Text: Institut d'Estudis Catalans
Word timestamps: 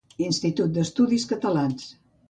Institut 0.27 0.73
d'Estudis 0.79 1.31
Catalans 1.35 1.89